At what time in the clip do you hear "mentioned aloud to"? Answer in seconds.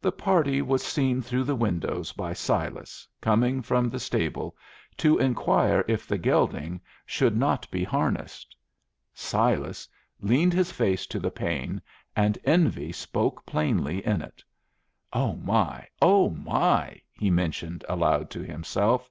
17.30-18.42